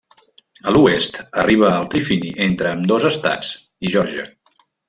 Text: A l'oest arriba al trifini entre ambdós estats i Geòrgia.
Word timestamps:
A 0.69 0.71
l'oest 0.75 1.19
arriba 1.43 1.69
al 1.73 1.85
trifini 1.97 2.33
entre 2.49 2.73
ambdós 2.73 3.09
estats 3.13 3.55
i 3.89 3.97
Geòrgia. 3.99 4.29